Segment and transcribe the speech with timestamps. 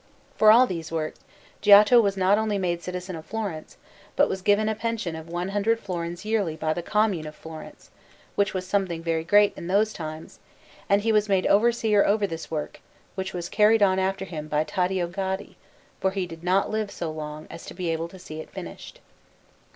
[0.35, 1.19] For all these works
[1.61, 3.77] Giotto was not only made citizen of Florence,
[4.15, 7.91] but was given a pension of one hundred florins yearly by the Commune of Florence,
[8.33, 10.39] which was something very great in those times;
[10.89, 12.81] and he was made overseer over this work,
[13.13, 15.53] which was carried on after him by Taddeo Gaddi,
[15.99, 18.99] for he did not live so long as to be able to see it finished.